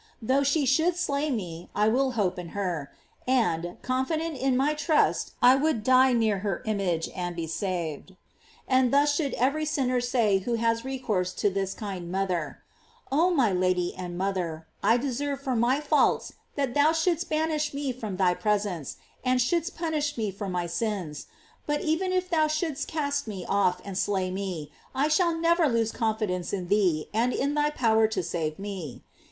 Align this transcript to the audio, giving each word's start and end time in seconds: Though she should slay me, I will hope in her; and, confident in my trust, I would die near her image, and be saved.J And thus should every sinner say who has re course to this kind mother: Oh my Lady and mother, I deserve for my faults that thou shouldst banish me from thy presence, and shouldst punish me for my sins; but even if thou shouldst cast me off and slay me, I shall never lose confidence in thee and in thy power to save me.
Though 0.19 0.41
she 0.41 0.65
should 0.65 0.97
slay 0.97 1.29
me, 1.29 1.69
I 1.75 1.87
will 1.87 2.13
hope 2.13 2.39
in 2.39 2.49
her; 2.57 2.91
and, 3.27 3.77
confident 3.83 4.35
in 4.35 4.57
my 4.57 4.73
trust, 4.73 5.33
I 5.43 5.53
would 5.53 5.83
die 5.83 6.11
near 6.11 6.39
her 6.39 6.63
image, 6.65 7.07
and 7.15 7.35
be 7.35 7.45
saved.J 7.45 8.17
And 8.67 8.91
thus 8.91 9.13
should 9.13 9.35
every 9.35 9.63
sinner 9.63 10.01
say 10.01 10.39
who 10.39 10.55
has 10.55 10.83
re 10.83 10.97
course 10.97 11.33
to 11.33 11.51
this 11.51 11.75
kind 11.75 12.11
mother: 12.11 12.63
Oh 13.11 13.29
my 13.29 13.51
Lady 13.53 13.93
and 13.95 14.17
mother, 14.17 14.65
I 14.81 14.97
deserve 14.97 15.41
for 15.41 15.55
my 15.55 15.79
faults 15.79 16.33
that 16.55 16.73
thou 16.73 16.93
shouldst 16.93 17.29
banish 17.29 17.71
me 17.71 17.91
from 17.93 18.17
thy 18.17 18.33
presence, 18.33 18.97
and 19.23 19.39
shouldst 19.39 19.77
punish 19.77 20.17
me 20.17 20.31
for 20.31 20.49
my 20.49 20.65
sins; 20.65 21.27
but 21.67 21.81
even 21.81 22.11
if 22.11 22.27
thou 22.27 22.47
shouldst 22.47 22.87
cast 22.87 23.27
me 23.27 23.45
off 23.47 23.79
and 23.85 23.95
slay 23.95 24.31
me, 24.31 24.71
I 24.95 25.09
shall 25.09 25.35
never 25.37 25.67
lose 25.69 25.91
confidence 25.91 26.53
in 26.53 26.69
thee 26.69 27.07
and 27.13 27.33
in 27.33 27.53
thy 27.53 27.69
power 27.69 28.07
to 28.07 28.23
save 28.23 28.57
me. 28.57 29.03